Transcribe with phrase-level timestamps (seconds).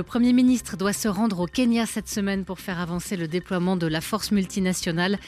[0.00, 3.76] Le Premier ministre doit se rendre au Kenya cette semaine pour faire avancer le déploiement
[3.76, 5.18] de la force multinationale.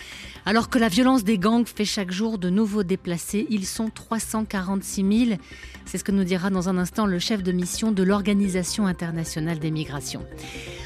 [0.47, 5.27] Alors que la violence des gangs fait chaque jour de nouveaux déplacés, ils sont 346
[5.27, 5.39] 000.
[5.85, 9.59] C'est ce que nous dira dans un instant le chef de mission de l'Organisation internationale
[9.59, 10.25] des migrations.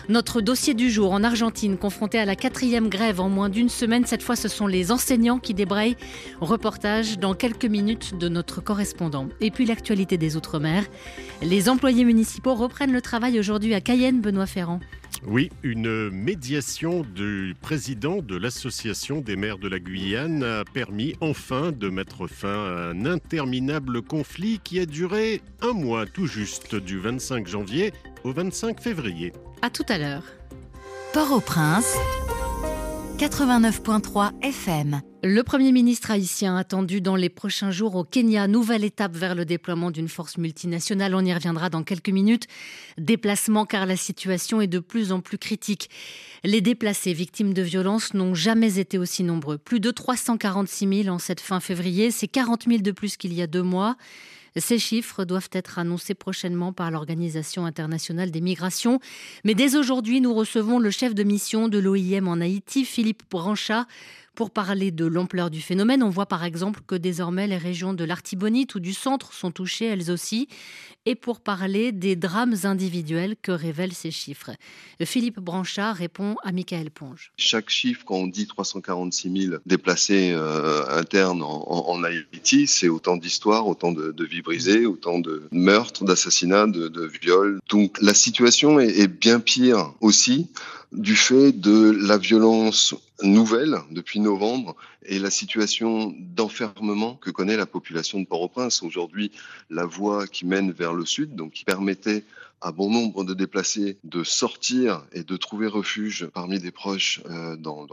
[0.08, 4.06] Notre dossier du jour en Argentine, confronté à la quatrième grève en moins d'une semaine.
[4.06, 5.96] Cette fois, ce sont les enseignants qui débrayent.
[6.40, 9.28] Reportage dans quelques minutes de notre correspondant.
[9.40, 10.84] Et puis l'actualité des Outre-mer.
[11.42, 14.80] Les employés municipaux reprennent le travail aujourd'hui à Cayenne, Benoît Ferrand.
[15.26, 21.72] Oui, une médiation du président de l'Association des maires de la Guyane a permis enfin
[21.72, 26.98] de mettre fin à un interminable conflit qui a duré un mois tout juste du
[26.98, 27.92] 25 janvier
[28.24, 29.34] au 25 février.
[29.60, 30.24] À tout à l'heure.
[31.12, 31.96] Port-au-Prince,
[33.16, 35.00] 89.3 FM.
[35.22, 39.46] Le Premier ministre haïtien attendu dans les prochains jours au Kenya, nouvelle étape vers le
[39.46, 41.14] déploiement d'une force multinationale.
[41.14, 42.46] On y reviendra dans quelques minutes.
[42.98, 45.88] Déplacement car la situation est de plus en plus critique.
[46.44, 49.56] Les déplacés victimes de violences n'ont jamais été aussi nombreux.
[49.56, 53.40] Plus de 346 000 en cette fin février, c'est 40 000 de plus qu'il y
[53.40, 53.96] a deux mois.
[54.56, 59.00] Ces chiffres doivent être annoncés prochainement par l'Organisation internationale des migrations.
[59.44, 63.86] Mais dès aujourd'hui, nous recevons le chef de mission de l'OIM en Haïti, Philippe Branchat,
[64.36, 68.04] pour parler de l'ampleur du phénomène, on voit par exemple que désormais les régions de
[68.04, 70.46] l'Artibonite ou du centre sont touchées elles aussi,
[71.06, 74.50] et pour parler des drames individuels que révèlent ces chiffres?
[75.02, 77.32] Philippe Branchard répond à Michael Ponge.
[77.38, 83.66] Chaque chiffre, quand on dit 346 000 déplacés euh, internes en, Haïti, c'est autant d'histoires,
[83.66, 87.58] autant de, vies brisées, autant de meurtres, d'assassinats, de, viols.
[87.70, 90.48] Donc la situation est bien pire aussi
[90.92, 97.66] du fait de la violence nouvelle depuis novembre et la situation d'enfermement que connaît la
[97.66, 98.82] population de Port-au-Prince.
[98.82, 99.32] Aujourd'hui,
[99.70, 102.24] la voie qui mène vers le sud, donc qui permettait
[102.60, 107.56] à bon nombre de déplacés de sortir et de trouver refuge parmi des proches euh,
[107.56, 107.86] dans,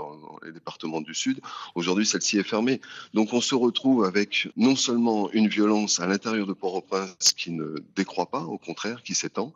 [0.43, 1.41] les départements du Sud.
[1.75, 2.81] Aujourd'hui, celle-ci est fermée.
[3.13, 7.75] Donc on se retrouve avec non seulement une violence à l'intérieur de Port-au-Prince qui ne
[7.95, 9.53] décroît pas, au contraire, qui s'étend,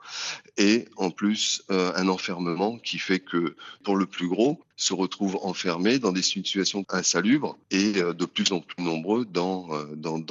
[0.58, 5.40] et en plus euh, un enfermement qui fait que pour le plus gros, se retrouvent
[5.42, 9.70] enfermés dans des situations insalubres et euh, de plus en plus nombreux dans,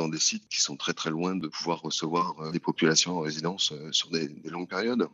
[0.09, 4.11] des sites qui sont très très loin de pouvoir recevoir des populations en résidence sur
[4.11, 4.66] des, des longues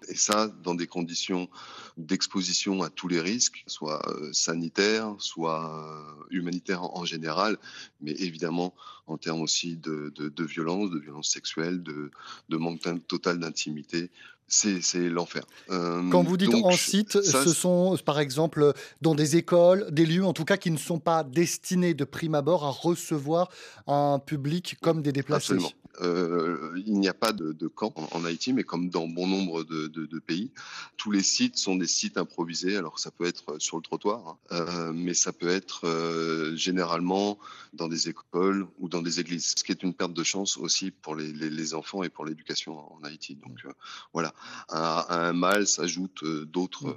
[0.09, 1.49] Et ça, dans des conditions
[1.97, 7.59] d'exposition à tous les risques, soit euh, sanitaires, soit euh, humanitaires en, général,
[8.01, 8.75] mais évidemment
[9.07, 10.13] en termes aussi de,
[10.45, 12.11] violence, de violence sexuelle, de
[12.57, 14.11] manque total d'intimité
[14.53, 15.45] c'est l'enfer.
[15.71, 20.25] Euh, Quand vous dites en site, ce sont par exemple dans des écoles, des lieux
[20.25, 23.49] en tout cas qui ne sont pas destinés de prime abord à recevoir
[23.87, 25.55] un public comme des déplacés.
[25.55, 25.73] Absolument.
[26.01, 30.19] Euh, il n'y a pas de, camp en, Haïti, mais comme dans bon nombre de,
[30.19, 30.51] pays,
[30.97, 32.77] tous les sites sont des sites improvisés.
[32.77, 37.39] Alors ça peut être sur le trottoir, hein, euh, mais ça peut être euh, généralement
[37.73, 40.91] dans des écoles ou dans des églises, ce qui est une perte de chance aussi
[40.91, 43.37] pour les, enfants et pour l'éducation en Haïti.
[43.37, 43.67] Donc
[44.13, 44.35] voilà,
[44.69, 46.97] à, un mal s'ajoutent d'autres mots.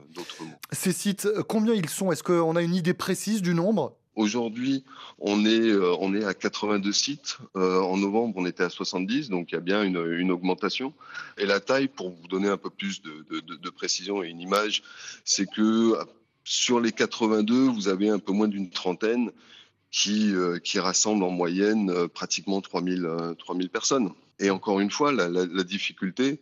[0.71, 2.11] Ces sites, combien ils sont?
[2.11, 3.95] Est-ce qu'on a une idée précise du nombre?
[4.15, 4.85] Aujourd'hui,
[5.19, 7.37] on est, euh, on est à 82 sites.
[7.57, 10.93] Euh, en novembre, on était à 70, donc il y a bien une, une, augmentation.
[11.37, 14.83] Et la taille, pour vous donner un peu plus de, de précision et une image,
[15.25, 15.97] c'est que
[16.45, 19.31] sur les 82, vous avez un peu moins d'une trentaine
[19.95, 24.11] qui, euh, qui rassemblent en moyenne pratiquement 3000, 3000 personnes.
[24.39, 26.41] Et encore une fois, la, difficulté,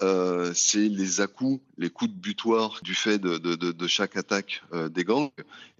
[0.00, 5.04] euh, c'est les à-coups, les coups de butoir du fait de, chaque attaque euh, des
[5.04, 5.30] gangs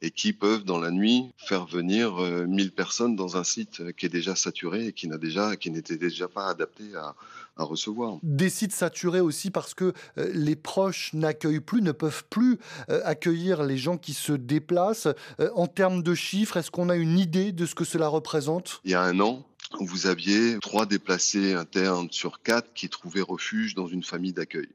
[0.02, 4.04] et qui peuvent dans la nuit faire venir euh, 1000 personnes dans un site qui
[4.04, 7.14] est déjà saturé et qui n'était déjà pas adapté à,
[7.56, 8.18] à, recevoir.
[8.22, 12.58] Des sites saturés aussi parce que euh, les proches n'accueillent plus, ne peuvent plus
[12.88, 15.08] euh, accueillir les gens qui se déplacent.
[15.54, 18.80] en termes de chiffres, est-ce qu'on a une idée de ce que cela représente?
[18.84, 19.46] Il y a un an,
[19.80, 24.68] vous aviez trois déplacés internes sur quatre qui trouvaient refuge dans une famille d'accueil.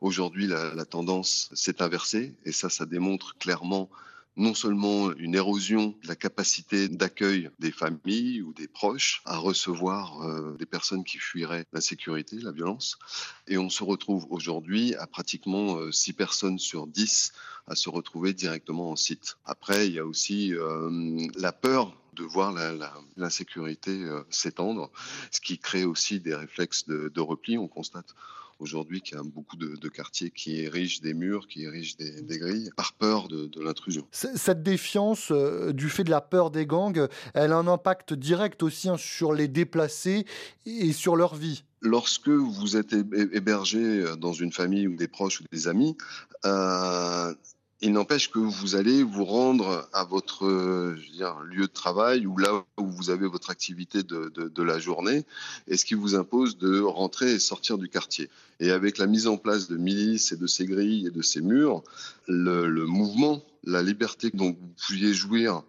[0.00, 3.90] Aujourd'hui, la, la, tendance s'est inversée et ça, ça démontre clairement
[4.38, 10.22] non seulement une érosion de la capacité d'accueil des familles ou des proches à recevoir
[10.22, 12.98] euh, des personnes qui fuiraient l'insécurité, la violence,
[13.48, 17.32] et on se retrouve aujourd'hui à pratiquement 6 euh, personnes sur 10
[17.66, 19.36] à se retrouver directement en site.
[19.44, 22.52] Après, il y a aussi euh, la peur de voir
[23.16, 24.90] l'insécurité la, s'étendre,
[25.30, 27.58] ce qui crée aussi des réflexes de repli.
[27.58, 28.14] On constate
[28.58, 32.70] aujourd'hui qu'il y a beaucoup de, quartiers qui érigent des murs, qui érigent des, grilles,
[32.76, 34.06] par peur de, l'intrusion.
[34.12, 38.62] Cette défiance euh, du fait de la peur des gangs, elle a un impact direct
[38.62, 40.26] aussi hein, sur les déplacés
[40.66, 41.64] et sur leur vie.
[41.80, 45.96] lorsque vous êtes hébergé dans une famille ou des proches ou des amis,
[46.44, 47.34] euh,
[47.80, 52.86] il n'empêche que vous allez vous rendre à votre lieu de travail ou là où
[52.86, 55.24] vous avez votre activité de, de, la journée,
[55.68, 58.28] et ce qui vous impose de rentrer et sortir du quartier.
[58.60, 61.40] Et avec la mise en place de milices et de ces grilles et de ces
[61.40, 61.84] murs,
[62.26, 65.60] le, le mouvement, la liberté dont vous pouviez jouir euh,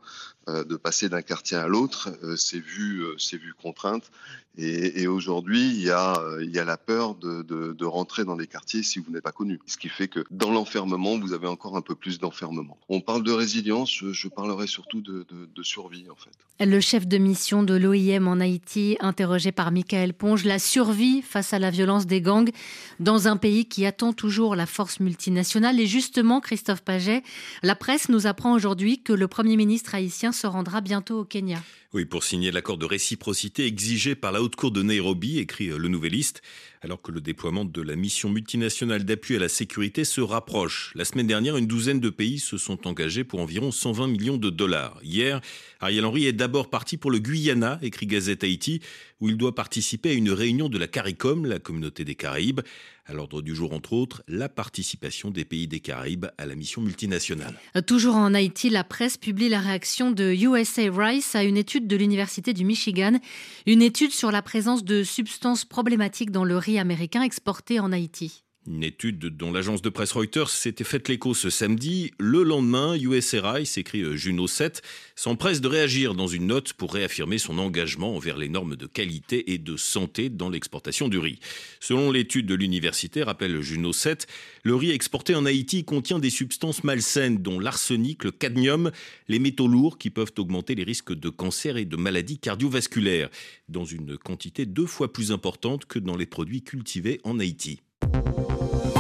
[0.48, 4.12] de passer d'un quartier à l'autre, euh, c'est vu, euh, c'est vu contrainte.
[4.58, 8.48] Et, aujourd'hui, il y a, il y a la peur de, de, rentrer dans les
[8.48, 9.58] quartiers si vous n'êtes pas connu.
[9.68, 12.78] Ce qui fait que dans l'enfermement, vous avez encore un peu plus d'enfermement.
[12.90, 16.66] On parle de résilience, je, parlerai surtout de, de, survie en fait.
[16.66, 21.54] Le chef de mission de l'OIM en Haïti, interrogé par Michael Ponge, la survie face
[21.54, 22.52] à la violence des gangs
[23.00, 25.80] dans un pays qui attend toujours la force multinationale.
[25.80, 27.24] Et justement, Christophe Paget,
[27.64, 31.60] la presse nous apprend aujourd'hui que le Premier ministre haïtien se rendra bientôt au Kenya.
[31.92, 35.80] Oui, pour signer l'accord de réciprocité exigé par la Haute Cour de Nairobi, écrit euh,
[35.80, 36.44] le Nouveliste,
[36.82, 40.92] alors que le déploiement de la mission multinationale d'appui à la sécurité se rapproche.
[40.94, 44.52] La semaine dernière, une douzaine de pays se sont engagés pour environ 120 millions de
[44.52, 45.00] dollars.
[45.04, 45.42] Hier,
[45.80, 48.82] Ariel Henry est d'abord parti pour le Guyana, écrit Gazette Haïti,
[49.20, 52.62] où il doit participer à une réunion de la CARICOM, la communauté des Caraïbes.
[53.06, 56.80] À l'ordre du jour, entre autres, la participation des pays des Caraïbes à la mission
[56.82, 57.60] multinationale.
[57.88, 61.96] Toujours en Haïti, la presse publie la réaction de USA Rice à une étude de
[61.96, 63.20] l'Université du Michigan,
[63.66, 68.44] une étude sur la présence de substances problématiques dans le riz américain exporté en Haïti.
[68.68, 72.12] Une étude dont l'agence de presse Reuters s'était faite l'écho ce samedi.
[72.20, 74.82] Le lendemain, USRI, s'écrit euh, Juno 7,
[75.16, 79.54] s'empresse de réagir dans une note pour réaffirmer son engagement envers les normes de qualité
[79.54, 81.40] et de santé dans l'exportation du riz.
[81.80, 84.28] Selon l'étude de l'université, rappelle Juno 7,
[84.64, 88.92] le riz exporté en Haïti contient des substances malsaines dont l'arsenic, le cadmium,
[89.30, 93.30] les métaux lourds qui peuvent augmenter les risques de cancer et de maladies cardiovasculaires,
[93.70, 97.80] dans une quantité deux fois plus importante que dans les produits cultivés en Haïti.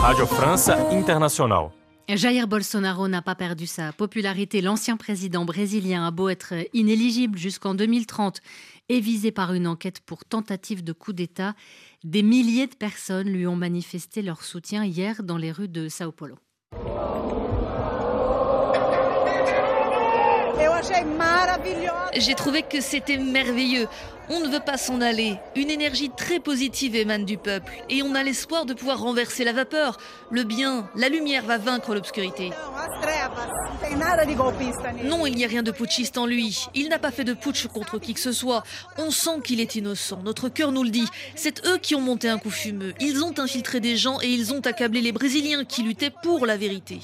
[0.02, 1.72] Radio France Internationale.
[2.08, 4.62] Jair Bolsonaro n'a pas perdu sa popularité.
[4.62, 8.40] L'ancien président brésilien a beau être inéligible jusqu'en 2030
[8.88, 11.54] et visé par une enquête pour tentative de coup d'État.
[12.04, 16.12] Des milliers de personnes lui ont manifesté leur soutien hier dans les rues de Sao
[16.12, 16.36] Paulo.
[22.16, 23.88] J'ai trouvé que c'était merveilleux.
[24.32, 25.38] On ne veut pas s'en aller.
[25.56, 29.54] Une énergie très positive émane du peuple et on a l'espoir de pouvoir renverser la
[29.54, 29.98] vapeur.
[30.30, 32.52] Le bien, la lumière va vaincre l'obscurité.
[35.04, 36.68] Non, il n'y a rien de putschiste en lui.
[36.76, 38.64] Il n'a pas fait de putsch contre qui que ce soit.
[38.98, 40.20] On sent qu'il est innocent.
[40.24, 41.08] Notre cœur nous le dit.
[41.36, 42.94] C'est eux qui ont monté un coup fumeux.
[43.00, 46.56] Ils ont infiltré des gens et ils ont accablé les Brésiliens qui luttaient pour la
[46.56, 47.00] vérité.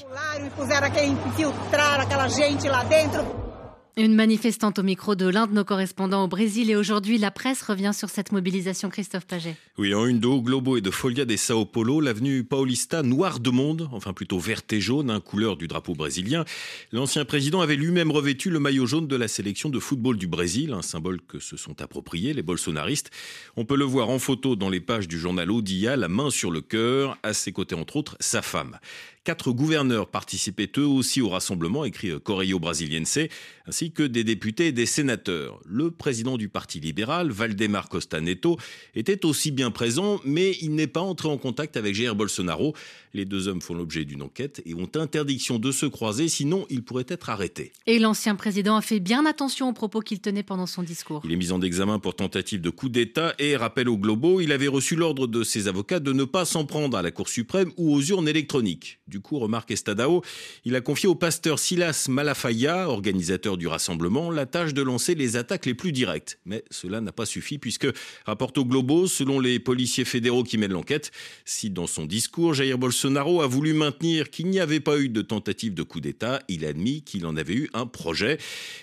[3.98, 7.62] Une manifestante au micro de l'un de nos correspondants au Brésil et aujourd'hui la presse
[7.62, 9.56] revient sur cette mobilisation Christophe Paget.
[9.78, 13.50] Oui, en une d'eau, Globo et de Folia des Sao Paulo, l'avenue Paulista noire de
[13.52, 16.44] monde, enfin plutôt verte et jaune, un couleur du drapeau brésilien.
[16.92, 20.74] L'ancien président avait lui-même revêtu le maillot jaune de la sélection de football du Brésil,
[20.74, 23.12] un symbole que se sont appropriés les bolsonaristes.
[23.56, 26.52] On peut le voir en photo dans les pages du journal Odia, la main sur
[26.52, 28.78] le cœur, à ses côtés entre autres sa femme.
[29.26, 33.18] Quatre gouverneurs participaient eux aussi au rassemblement, écrit Correio Brasiliense,
[33.66, 35.60] ainsi que des députés et des sénateurs.
[35.66, 38.60] Le président du Parti libéral, Valdemar Costa Neto,
[38.94, 42.76] était aussi bien présent, mais il n'est pas entré en contact avec Jair Bolsonaro.
[43.16, 46.84] Les deux hommes font l'objet d'une enquête et ont interdiction de se croiser, sinon ils
[46.84, 47.74] pourraient être arrêtés.
[47.88, 51.24] Et l'ancien président a fait bien attention aux propos qu'il tenait pendant son discours.
[51.26, 54.52] Il est mis en examen pour tentative de coup d'État et rappel au Globo, il
[54.52, 57.72] avait reçu l'ordre de ses avocats de ne pas s'en prendre à la Cour suprême
[57.78, 59.00] ou aux urnes électroniques.
[59.16, 60.24] Du coup, remarque Estadao,
[60.66, 65.38] il a confié au pasteur Silas Malafaia, organisateur du rassemblement, la tâche de lancer les
[65.38, 66.38] attaques les plus directes.
[66.44, 67.88] Mais cela n'a pas suffi puisque,
[68.26, 71.12] rapporte au Globo, selon les policiers fédéraux qui mènent l'enquête,
[71.46, 75.22] si dans son discours Jair Bolsonaro a voulu maintenir qu'il n'y avait pas eu de
[75.22, 78.38] tentative de coup d'État, il a admis qu'il en avait eu un projet.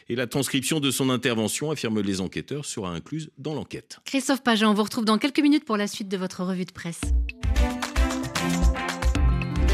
[0.09, 3.99] Et la transcription de son intervention, affirment les enquêteurs, sera incluse dans l'enquête.
[4.07, 6.73] Christophe Pageant, on vous retrouve dans quelques minutes pour la suite de votre revue de
[6.73, 7.03] presse.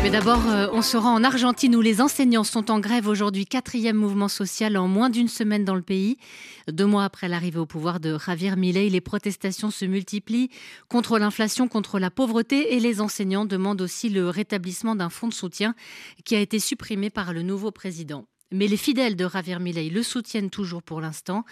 [0.02, 3.46] Mais d'abord, euh, on se rend en Argentine où les enseignants sont en grève aujourd'hui,
[3.46, 6.18] quatrième mouvement social en moins d'une semaine dans le pays.
[6.68, 10.50] Deux mois après l'arrivée au pouvoir de Javier Milei, les protestations se multiplient
[10.88, 15.34] contre l'inflation, contre la pauvreté et les enseignants demandent aussi le rétablissement d'un fonds de
[15.34, 15.74] soutien
[16.24, 18.24] qui a été supprimé par le nouveau président.
[18.52, 21.44] Mais les fidèles de Javier Milei le soutiennent toujours pour l'instant,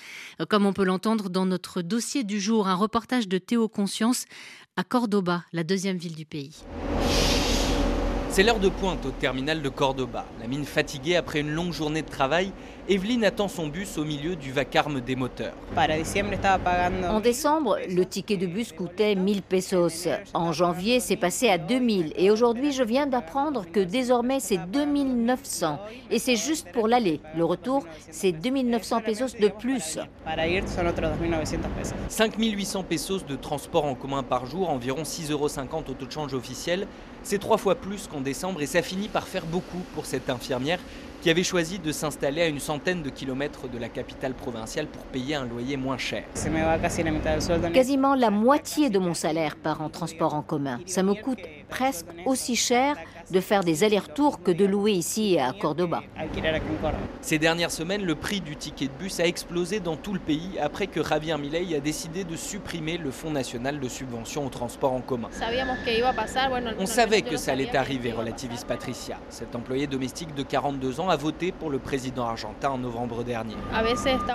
[0.49, 4.25] comme on peut l'entendre dans notre dossier du jour, un reportage de Théo Conscience
[4.76, 6.62] à Cordoba, la deuxième ville du pays.
[8.37, 10.26] C'est l'heure de pointe au terminal de Cordoba.
[10.43, 12.52] La mine fatiguée après une longue journée de travail,
[12.87, 15.55] Evelyne attend son bus au milieu du vacarme des moteurs.
[17.09, 20.09] En décembre, le ticket de bus coûtait 1000 pesos.
[20.35, 22.12] En janvier, c'est passé à 2000.
[22.16, 25.78] Et aujourd'hui, je viens d'apprendre que désormais, c'est 2900.
[26.11, 27.23] Et c'est juste pour l'aller.
[27.38, 29.99] Le retour, c'est 2900 pesos de plus.
[32.09, 36.35] 5800 pesos de transport en commun par jour, environ 6,50 euros au taux de change
[36.35, 36.87] officiel.
[37.28, 40.78] C'est trois fois plus qu'en décembre et ça finit par faire beaucoup pour cette infirmière
[41.23, 45.02] qui avait choisi de s'installer à une centaine de kilomètres de la capitale provinciale pour
[45.06, 46.23] payer un loyer moins cher.
[47.75, 50.78] Quasiment la moitié de mon salaire part en transport en commun.
[50.87, 52.97] Ça me coûte presque aussi cher
[53.30, 56.02] de faire des allers-retours que de louer ici à Cordoba.
[57.21, 60.59] Ces dernières semaines, le prix du ticket de bus a explosé dans tout le pays
[60.61, 64.92] après que Javier Milei a décidé de supprimer le Fonds national de subvention au transport
[64.92, 65.28] en commun.
[66.78, 69.18] On savait que ça allait arriver, relativise Patricia.
[69.28, 73.56] Cet employé domestique de 42 ans a voté pour le président argentin en novembre dernier.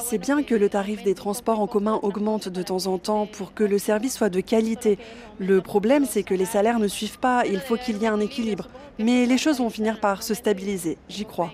[0.01, 3.53] C'est bien que le tarif des transports en commun augmente de temps en temps pour
[3.53, 4.97] que le service soit de qualité.
[5.39, 7.43] Le problème, c'est que les salaires ne suivent pas.
[7.45, 8.67] Il faut qu'il y ait un équilibre.
[8.99, 11.51] Mais les choses vont finir par se stabiliser, j'y crois.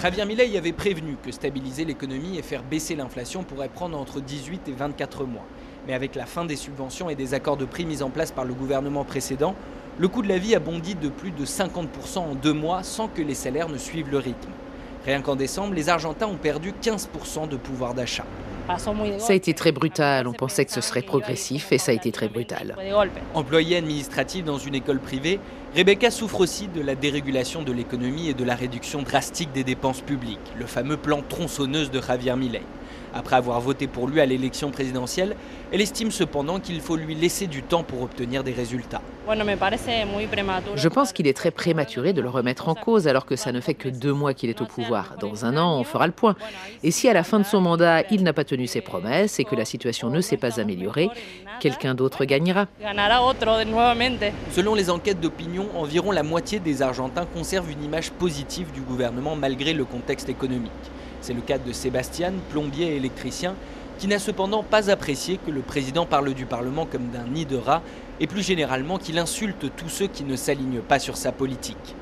[0.00, 4.68] Javier Milei avait prévenu que stabiliser l'économie et faire baisser l'inflation pourrait prendre entre 18
[4.68, 5.44] et 24 mois.
[5.86, 8.44] Mais avec la fin des subventions et des accords de prix mis en place par
[8.44, 9.54] le gouvernement précédent,
[9.98, 13.08] le coût de la vie a bondi de plus de 50% en deux mois sans
[13.08, 14.50] que les salaires ne suivent le rythme.
[15.04, 18.24] Rien qu'en décembre, les Argentins ont perdu 15% de pouvoir d'achat.
[19.18, 22.12] Ça a été très brutal, on pensait que ce serait progressif et ça a été
[22.12, 22.76] très brutal.
[23.34, 25.40] Employée administrative dans une école privée,
[25.74, 30.02] Rebecca souffre aussi de la dérégulation de l'économie et de la réduction drastique des dépenses
[30.02, 32.60] publiques, le fameux plan tronçonneuse de Javier Milei.
[33.14, 35.36] Après avoir voté pour lui à l'élection présidentielle,
[35.72, 39.02] elle estime cependant qu'il faut lui laisser du temps pour obtenir des résultats.
[40.76, 43.60] Je pense qu'il est très prématuré de le remettre en cause alors que ça ne
[43.60, 45.14] fait que deux mois qu'il est au pouvoir.
[45.20, 46.34] Dans un an, on fera le point.
[46.82, 49.44] Et si à la fin de son mandat, il n'a pas tenu ses promesses et
[49.44, 51.08] que la situation ne s'est pas améliorée,
[51.60, 52.66] quelqu'un d'autre gagnera.
[54.50, 59.36] Selon les enquêtes d'opinion, environ la moitié des Argentins conservent une image positive du gouvernement
[59.36, 60.72] malgré le contexte économique.
[61.22, 63.54] C'est le cas de Sébastien, plombier et électricien,
[63.98, 67.56] qui n'a cependant pas apprécié que le président parle du Parlement comme d'un nid de
[67.56, 67.82] rats
[68.18, 71.94] et plus généralement qu'il insulte tous ceux qui ne s'alignent pas sur sa politique.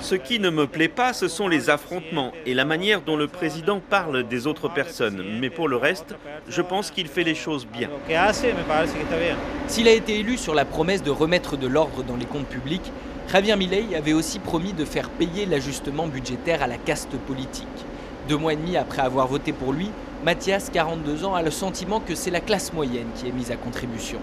[0.00, 3.26] Ce qui ne me plaît pas, ce sont les affrontements et la manière dont le
[3.26, 5.24] président parle des autres personnes.
[5.40, 6.14] Mais pour le reste,
[6.48, 7.88] je pense qu'il fait les choses bien.
[9.66, 12.92] S'il a été élu sur la promesse de remettre de l'ordre dans les comptes publics,
[13.32, 17.66] Javier Milei avait aussi promis de faire payer l'ajustement budgétaire à la caste politique.
[18.28, 19.88] Deux mois et demi après avoir voté pour lui,
[20.22, 23.56] Mathias, 42 ans, a le sentiment que c'est la classe moyenne qui est mise à
[23.56, 24.18] contribution.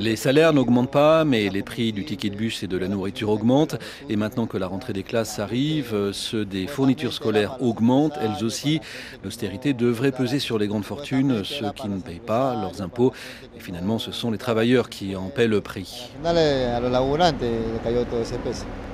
[0.00, 3.30] Les salaires n'augmentent pas, mais les prix du ticket de bus et de la nourriture
[3.30, 3.76] augmentent.
[4.08, 8.80] Et maintenant que la rentrée des classes arrive, ceux des fournitures scolaires augmentent, elles aussi.
[9.24, 13.12] L'austérité devrait peser sur les grandes fortunes, ceux qui ne payent pas leurs impôts.
[13.56, 16.10] Et finalement, ce sont les travailleurs qui en paient le prix.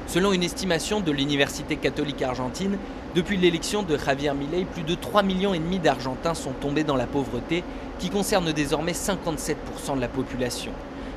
[0.06, 2.78] Selon une estimation de l'Université catholique argentine,
[3.14, 7.64] depuis l'élection de Javier Milei, plus de 3,5 millions d'Argentins sont tombés dans la pauvreté,
[7.98, 10.72] qui concerne désormais 57% de la population.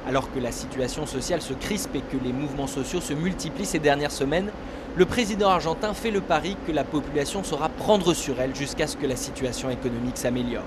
[0.08, 3.80] Alors que la situation sociale se crispe et que les mouvements sociaux se multiplient ces
[3.80, 4.52] dernières semaines,
[4.96, 8.96] le président argentin fait le pari que la population saura prendre sur elle jusqu'à ce
[8.96, 10.64] que la situation économique s'améliore.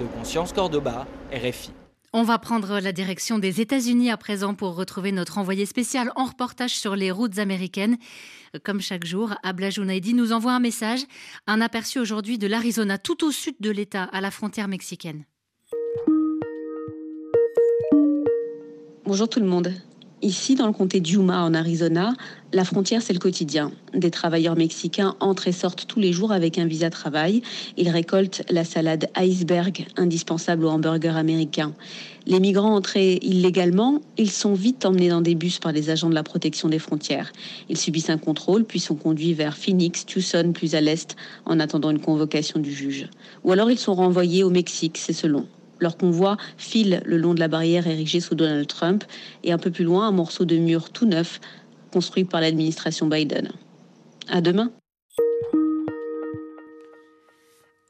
[0.00, 1.81] De Conscience Cordoba, RFI.
[2.14, 6.26] On va prendre la direction des États-Unis à présent pour retrouver notre envoyé spécial en
[6.26, 7.96] reportage sur les routes américaines.
[8.64, 11.00] Comme chaque jour, Abla Jounaidi nous envoie un message,
[11.46, 15.24] un aperçu aujourd'hui de l'Arizona, tout au sud de l'État, à la frontière mexicaine.
[19.06, 19.72] Bonjour tout le monde.
[20.22, 22.14] Ici, dans le comté d'Yuma, en Arizona,
[22.52, 23.72] la frontière, c'est le quotidien.
[23.92, 27.42] Des travailleurs mexicains entrent et sortent tous les jours avec un visa travail.
[27.76, 31.74] Ils récoltent la salade iceberg, indispensable au hamburger américain.
[32.28, 36.14] Les migrants entrés illégalement, ils sont vite emmenés dans des bus par les agents de
[36.14, 37.32] la protection des frontières.
[37.68, 41.90] Ils subissent un contrôle, puis sont conduits vers Phoenix, Tucson, plus à l'est, en attendant
[41.90, 43.08] une convocation du juge.
[43.42, 45.48] Ou alors ils sont renvoyés au Mexique, c'est selon.
[45.82, 49.02] Leur convoi file le long de la barrière érigée sous Donald Trump
[49.42, 51.40] et un peu plus loin, un morceau de mur tout neuf
[51.92, 53.50] construit par l'administration Biden.
[54.28, 54.70] À demain.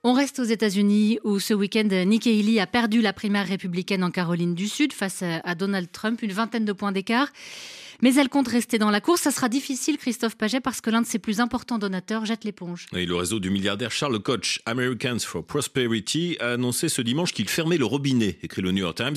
[0.04, 4.10] On reste aux États-Unis où ce week-end, Nikki Haley a perdu la primaire républicaine en
[4.10, 7.28] Caroline du Sud face à Donald Trump, une vingtaine de points d'écart.
[8.02, 9.22] Mais elle compte rester dans la course.
[9.22, 12.86] Ça sera difficile, Christophe Paget, parce que l'un de ses plus importants donateurs jette l'éponge.
[12.94, 17.48] Et le réseau du milliardaire Charles Koch, Americans for Prosperity, a annoncé ce dimanche qu'il
[17.48, 19.16] fermait le robinet, écrit le New York Times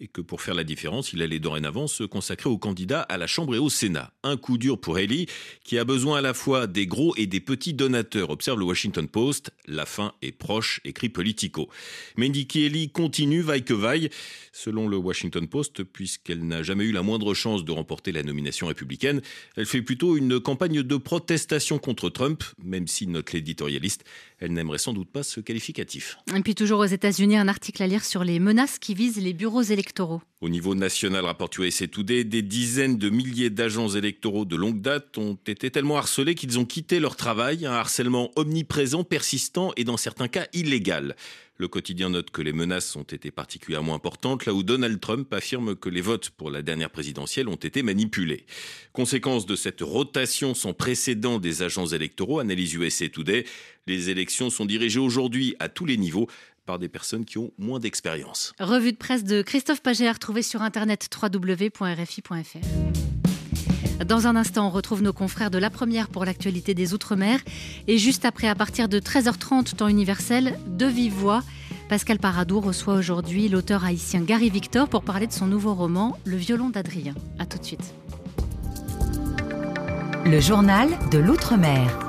[0.00, 3.26] et que pour faire la différence, il allait dorénavant se consacrer aux candidats à la
[3.26, 4.12] Chambre et au Sénat.
[4.22, 5.26] Un coup dur pour Haley,
[5.64, 9.08] qui a besoin à la fois des gros et des petits donateurs, observe le Washington
[9.08, 9.50] Post.
[9.66, 11.68] La fin est proche, écrit Politico.
[12.16, 14.10] Mais Nikki Haley continue, vaille que vaille,
[14.52, 18.66] selon le Washington Post, puisqu'elle n'a jamais eu la moindre chance de remporter la nomination
[18.66, 19.20] républicaine.
[19.56, 24.04] Elle fait plutôt une campagne de protestation contre Trump, même si notre l'éditorialiste,
[24.38, 26.18] elle n'aimerait sans doute pas ce qualificatif.
[26.34, 29.32] Et puis toujours aux États-Unis, un article à lire sur les menaces qui visent les
[29.32, 34.54] bureaux électoraux au niveau national, rapporte USA Today, des dizaines de milliers d'agents électoraux de
[34.54, 39.72] longue date ont été tellement harcelés qu'ils ont quitté leur travail, un harcèlement omniprésent, persistant
[39.76, 41.16] et dans certains cas illégal.
[41.56, 45.74] Le quotidien note que les menaces ont été particulièrement importantes, là où Donald Trump affirme
[45.74, 48.46] que les votes pour la dernière présidentielle ont été manipulés.
[48.92, 53.44] Conséquence de cette rotation sans précédent des agents électoraux, analyse USA Today,
[53.88, 56.28] les élections sont dirigées aujourd'hui à tous les niveaux
[56.66, 58.52] par des personnes qui ont moins d'expérience.
[58.60, 62.58] Revue de presse de Christophe Paget à retrouver sur internet www.rfi.fr.
[64.04, 67.40] Dans un instant, on retrouve nos confrères de la première pour l'actualité des Outre-mer.
[67.88, 71.42] Et juste après, à partir de 13h30, temps universel, de vive voix,
[71.88, 76.36] Pascal Paradou reçoit aujourd'hui l'auteur haïtien Gary Victor pour parler de son nouveau roman, Le
[76.36, 77.14] violon d'Adrien.
[77.38, 77.94] A tout de suite.
[80.26, 82.07] Le journal de l'Outre-mer.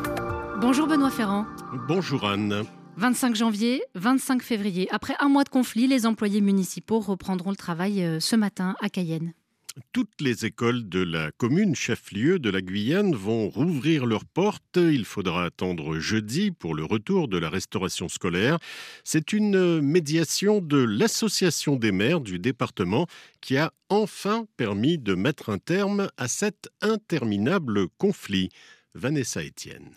[0.61, 1.45] Bonjour Benoît Ferrand.
[1.87, 2.63] Bonjour Anne.
[2.97, 4.89] 25 janvier, 25 février.
[4.91, 8.89] Après un mois de conflit, les employés municipaux reprendront le travail euh, ce matin à
[8.89, 9.33] Cayenne.
[9.93, 14.75] Toutes les écoles de la commune chef-lieu de la Guyane vont rouvrir leurs portes.
[14.75, 18.59] Il faudra attendre jeudi pour le retour de la restauration scolaire.
[19.05, 23.07] C'est une médiation de l'association des maires du département
[23.39, 28.49] qui a enfin permis de mettre un terme à cet interminable conflit.
[28.93, 29.95] Vanessa Etienne.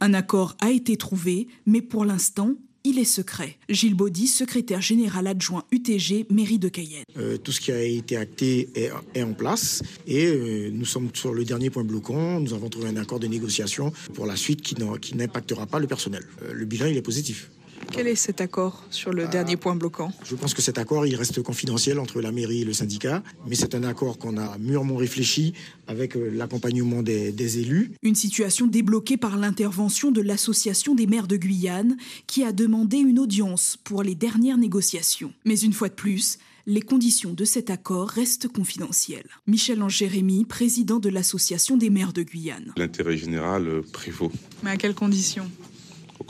[0.00, 2.54] Un accord a été trouvé, mais pour l'instant,
[2.86, 3.56] il est secret.
[3.70, 7.04] Gilles Baudy, secrétaire général adjoint UTG, mairie de Cayenne.
[7.16, 11.32] Euh, tout ce qui a été acté est, en place et euh, nous sommes sur
[11.32, 12.40] le dernier point bloquant.
[12.40, 14.76] Nous avons trouvé un accord de négociation pour la suite qui
[15.14, 16.24] n'impactera pas le personnel.
[16.42, 17.50] Euh, le bilan, il est positif.
[17.90, 20.12] Quel est cet accord sur le dernier point bloquant?
[20.24, 23.54] Je pense que cet accord, il reste confidentiel entre la mairie et le syndicat, mais
[23.54, 25.54] c'est un accord qu'on a mûrement réfléchi
[25.86, 27.92] avec euh, l'accompagnement des, des, élus.
[28.02, 33.18] Une situation débloquée par l'intervention de l'Association des maires de Guyane, qui a demandé une
[33.18, 35.32] audience pour les dernières négociations.
[35.44, 39.28] Mais une fois de plus, les conditions de cet accord restent confidentielles.
[39.46, 42.72] Michel Angérémy, président de l'Association des maires de Guyane.
[42.76, 44.32] L'intérêt général euh, prévaut.
[44.62, 45.50] Mais à quelles conditions?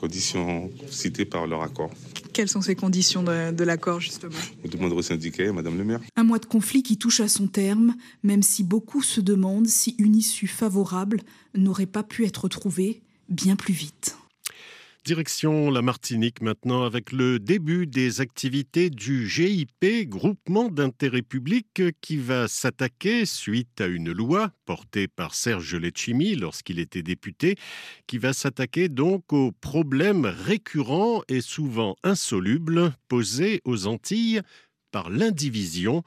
[0.04, 1.90] Conditions citées par leur accord.
[2.34, 4.34] Quelles sont ces conditions de, l'accord, justement?
[4.62, 6.00] On demanderait au syndicat Madame le maire.
[6.16, 9.94] Un mois de conflit qui touche à son terme, même si beaucoup se demandent si
[9.98, 11.20] une issue favorable
[11.54, 14.18] n'aurait pas pu être trouvée bien plus vite.
[15.04, 22.16] Direction la Martinique maintenant avec le début des activités du GIP, groupement d'intérêt public, qui
[22.16, 27.56] va s'attaquer, suite à une loi portée par Serge Letchimi lorsqu'il était député,
[28.06, 34.40] qui va s'attaquer donc aux problèmes récurrents et souvent insolubles posés aux Antilles
[34.90, 36.02] par l'indivision.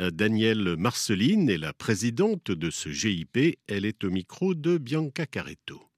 [0.00, 3.58] Euh, Danielle Marceline est la présidente de ce GIP.
[3.68, 5.89] Elle est au micro de Bianca Caretto.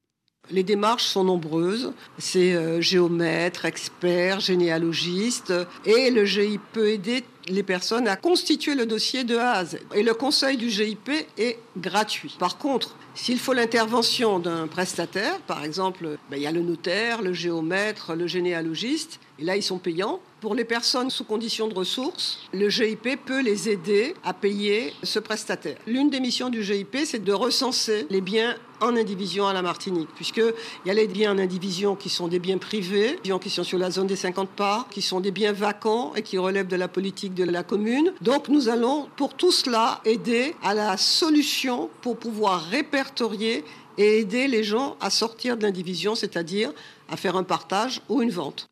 [0.50, 1.92] Les démarches sont nombreuses.
[2.18, 5.52] C'est euh, géomètre, expert, généalogiste.
[5.85, 9.78] Et le GIP peut aider les personnes à constituer le dossier de A à Z.
[9.94, 12.37] Et le conseil du GIP est gratuit.
[12.40, 17.22] Par contre, s'il faut l'intervention d'un prestataire, par exemple, ben, il y a le notaire,
[17.22, 20.20] le géomètre, le généalogiste, et là ils sont payants.
[20.40, 25.18] Pour les personnes sous condition de ressources, le GIP peut les aider à payer ce
[25.18, 25.76] prestataire.
[25.87, 30.09] L'une des missions du GIP, c'est de recenser les biens en indivision à la Martinique,
[30.16, 30.52] puisqu'il
[30.87, 33.90] y a les biens en indivision qui sont des biens privés, qui sont sur la
[33.90, 37.35] zone des 50 parts, qui sont des biens vacants et qui relèvent de la politique
[37.35, 38.12] de la commune.
[38.20, 43.64] Donc nous allons pour tout cela aider à la solution pour pouvoir répertorier
[43.98, 46.72] et aider les gens à sortir de l'indivision, c'est-à-dire
[47.09, 48.68] à faire un partage ou une vente.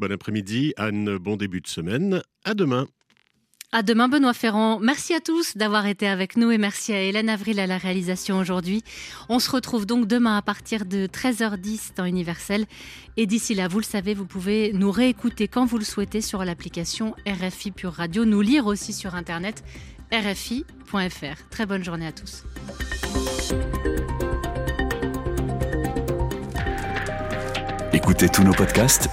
[0.00, 2.22] Bon après-midi, Anne, bon début de semaine.
[2.46, 2.88] À demain.
[3.70, 4.80] À demain, Benoît Ferrand.
[4.80, 8.38] Merci à tous d'avoir été avec nous et merci à Hélène Avril à la réalisation
[8.38, 8.82] aujourd'hui.
[9.28, 12.64] On se retrouve donc demain à partir de 13h10 temps universel.
[13.18, 16.42] Et d'ici là, vous le savez, vous pouvez nous réécouter quand vous le souhaitez sur
[16.46, 19.62] l'application RFI Pure Radio, nous lire aussi sur internet
[20.10, 21.48] rfi.fr.
[21.50, 22.44] Très bonne journée à tous.
[27.92, 29.10] Écoutez tous nos podcasts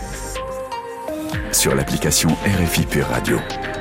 [1.68, 3.77] sur l'application RFI Pure Radio.